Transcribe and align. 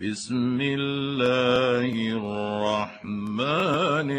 بسم 0.00 0.60
الله 0.60 2.12
الرحمن 2.12 4.10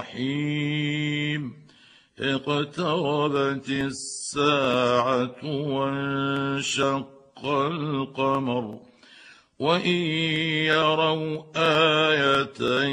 الرحيم. 0.00 1.52
اقتربت 2.18 3.68
الساعة 3.68 5.36
وانشق 5.44 7.44
القمر. 7.44 8.78
وإن 9.58 9.96
يروا 10.66 11.42
آية 11.56 12.84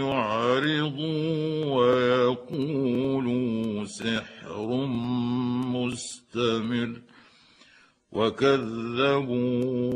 يعرضوا 0.00 1.76
ويقولوا 1.76 3.84
سحر 3.84 4.86
مستمر. 5.74 6.92
وكذبوا 8.12 9.94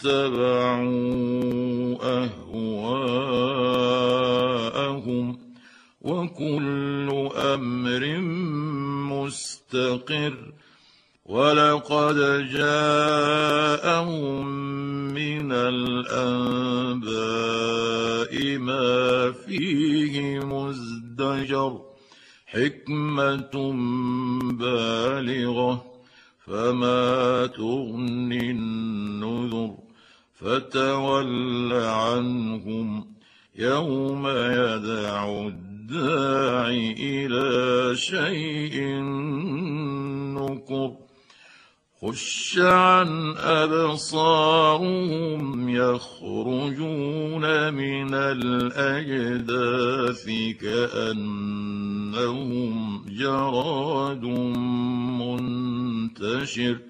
اتبعوا 0.00 1.96
أهواءهم 3.70 5.38
وكل 6.00 7.28
أمر 7.36 8.18
مستقر 9.14 10.52
ولقد 11.26 12.16
جاءهم 12.52 14.46
من 15.14 15.52
الأنباء 15.52 17.10
ما 18.58 19.32
فيه 19.32 20.40
مزدجر 20.40 21.80
حكمة 22.46 23.72
بالغة 24.52 25.84
فما 26.46 27.46
تغني 27.46 28.50
النذر 28.50 29.89
فتول 30.40 31.72
عنهم 31.72 33.06
يوم 33.58 34.28
يدعو 34.28 35.48
الداعي 35.48 36.94
إلى 36.98 37.96
شيء 37.96 38.82
نكر. 40.38 40.92
خش 42.02 42.58
عن 42.58 43.34
أبصارهم 43.36 44.98
يخرجون 45.68 47.74
من 47.74 48.14
الأجداث 48.14 50.30
كأنهم 50.60 51.70
جراد 53.08 54.24
منتشر. 55.20 56.89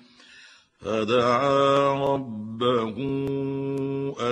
فدعا 0.81 1.93
ربه 1.93 2.97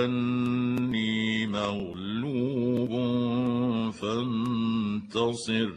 أني 0.04 1.46
مغلوب 1.46 2.90
فانتصر. 3.92 5.70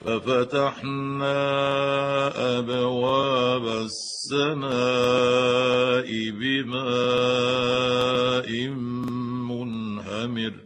ففتحنا 0.00 1.38
أبواب 2.58 3.66
السماء 3.86 4.70
بماء 6.30 7.48
منهمر. 9.50 10.65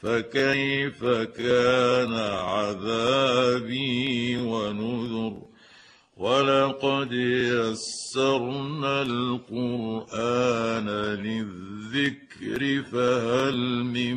فكيف 0.00 1.04
كان 1.38 2.12
عذابي 2.52 4.36
ونذر 4.36 5.42
ولقد 6.16 7.12
يسرنا 7.12 9.02
القرآن 9.02 10.88
للذكر 11.26 12.82
فهل 12.92 13.58
من 13.84 14.16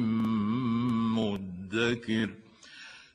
مدكر 1.15 2.29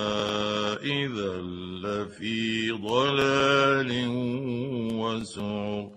إذا 0.82 1.42
لفي 1.84 2.72
ضلال 2.72 4.08
وسعر 4.94 5.97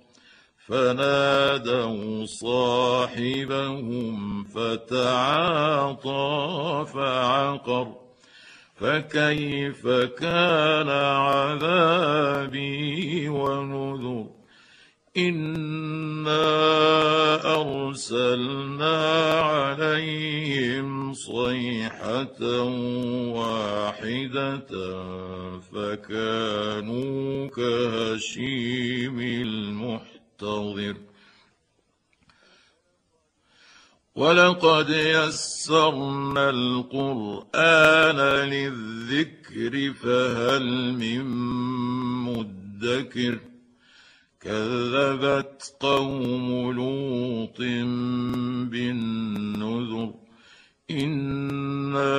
فنادوا 0.67 2.25
صاحبهم 2.25 3.63
فتعاطى 4.43 6.21
فعقر. 6.93 7.95
فكيف 8.75 9.87
كان 9.87 10.89
عذابي 10.89 12.49
ونذر؟ 13.29 14.25
إنا 15.17 16.41
أرسلنا 17.61 19.31
عليهم 19.41 21.13
صيحة 21.13 22.43
واحدة 23.33 24.59
فكانوا 25.73 27.47
كهشيم 27.47 29.19
المحتضر 30.43 30.95
ولقد 34.15 34.89
يسرنا 34.89 36.49
القرآن 36.49 38.17
للذكر 38.49 39.93
فهل 39.93 40.93
من 40.93 41.25
مدكر؟ 42.25 43.39
كذبت 44.41 45.75
قوم 45.79 46.71
لوط 46.71 47.57
بالنذر. 48.71 50.13
انا 50.91 52.15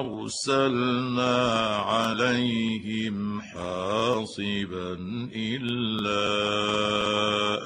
ارسلنا 0.00 1.36
عليهم 1.76 3.40
حاصبا 3.40 4.92
الا 5.34 6.24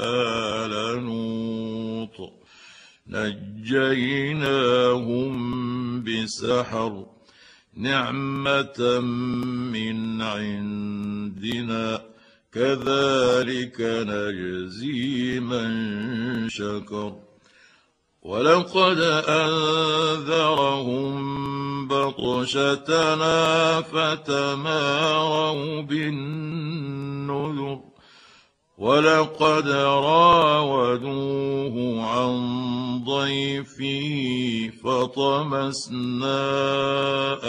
ال 0.01 1.05
لوط 1.05 2.33
نجيناهم 3.09 4.55
بسحر 6.05 7.07
نعمه 7.77 9.01
من 9.73 10.23
عندنا 10.23 12.03
كذلك 12.53 13.77
نجزي 13.81 15.41
من 15.41 15.69
شكر 16.49 17.15
ولقد 18.25 19.01
أنذرهم 19.29 21.15
بطشتنا 21.89 23.81
فتماروا 23.81 25.83
بالنذر 25.83 27.79
ولقد 28.79 29.69
راودوه 29.69 30.93
عن 32.03 32.35
ضيفه 33.05 34.71
فطمسنا 34.85 36.45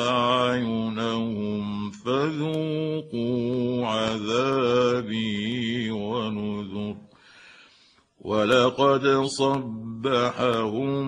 أعينهم 0.10 1.92
فذوقوا 1.92 3.88
عذابي 3.88 5.92
ونذر 5.92 7.05
ولقد 8.26 9.06
صبحهم 9.26 11.06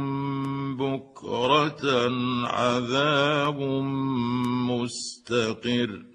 بكرة 0.78 2.12
عذاب 2.46 3.62
مستقر 4.70 6.06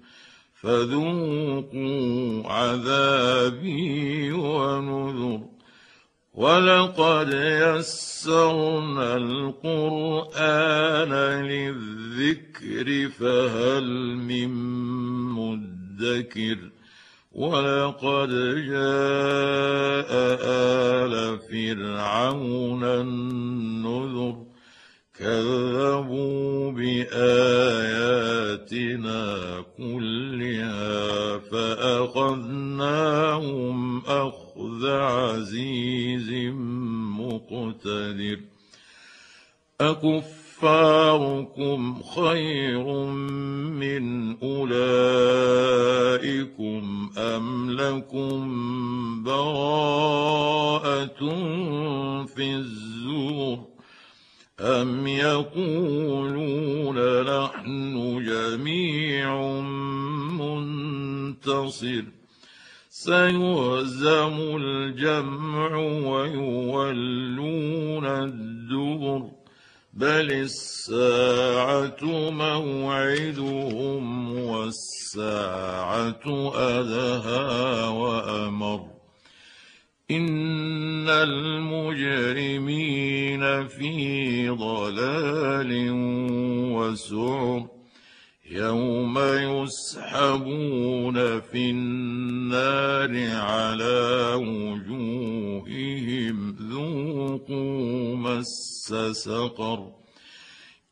فذوقوا 0.61 2.43
عذابي 2.51 4.31
ونذر. 4.31 5.41
ولقد 6.33 7.33
يسرنا 7.33 9.15
القرآن 9.15 11.13
للذكر 11.43 13.09
فهل 13.09 13.87
من 14.15 14.49
مدكر. 15.33 16.82
ولقد 17.33 18.29
جاء 18.69 20.11
ال 21.05 21.39
فرعون 21.39 22.83
النذر 22.83 24.35
كذبوا 25.19 26.71
باياتنا 26.71 27.23
كلها 29.77 31.37
فاخذناهم 31.37 32.87
اخذ 34.07 34.87
عزيز 34.87 36.29
مقتدر 37.19 38.39
اكفاركم 40.53 42.01
خير 42.15 42.83
من 43.73 44.35
أولئكم 44.43 44.83
أم 47.17 47.71
لكم 47.71 48.43
براءة 49.23 51.19
في 52.25 52.55
الزور 52.55 53.59
أم 54.59 55.07
يقولون 55.07 56.97
نحن 57.23 58.23
جميع 58.25 59.41
منتصر 60.39 62.03
سيهزم 62.89 64.37
الجمع 64.61 65.75
ويولون 66.07 68.05
الدبر 68.05 69.42
بل 69.93 70.31
الساعة 70.31 72.03
موعدهم 72.31 74.03
والساعة 74.37 76.23
أدهى 76.55 77.87
وأمر 77.87 78.85
ان 80.11 81.09
المجرمين 81.09 82.63
في 83.67 84.49
ضلال 84.49 85.89
وسعر 86.73 87.67
يوم 88.51 89.19
يسحبون 89.63 91.15
في 91.41 91.69
النار 91.69 93.11
على 93.41 94.33
وجوههم 94.35 95.33
ذوقوا 96.73 98.15
مس 98.15 98.93
سقر 99.11 99.91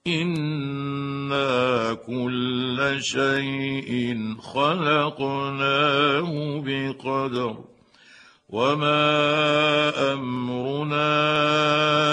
إنا 0.08 1.94
كل 1.94 2.98
شيء 3.00 4.26
خلقناه 4.40 6.30
بقدر 6.66 7.56
وما 8.50 10.14
أمرنا 10.14 11.12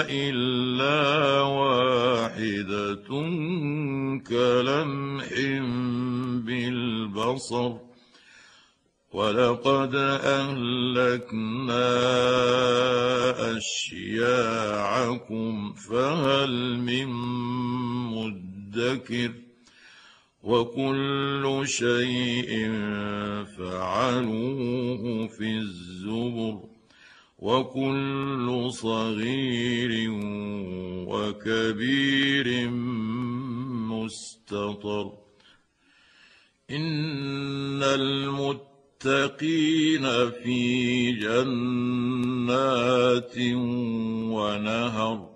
إلا 0.09 1.41
واحدة 1.41 3.09
كلمح 4.29 5.29
بالبصر 6.45 7.88
ولقد 9.13 9.95
أهلكنا 10.23 11.87
أشياعكم 13.57 15.73
فهل 15.73 16.77
من 16.77 17.07
مدكر؟ 18.15 19.31
وكل 20.43 21.63
شيء 21.65 22.71
فعلوه 23.57 25.27
في 25.27 25.57
الزبر 25.57 26.59
وكل 27.39 28.67
صغير 28.71 30.09
وكبير 31.07 32.69
مستطر. 33.89 35.11
إن 36.71 37.83
المتقين 39.05 40.31
في 40.43 41.11
جنات 41.11 42.57
ونهر 44.35 45.29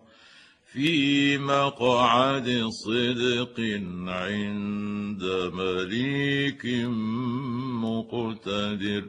في 0.74 1.38
مقعد 1.38 2.67
صدق 2.70 3.60
عند 4.08 5.24
مليك 5.53 6.65
مقتدر. 7.84 9.03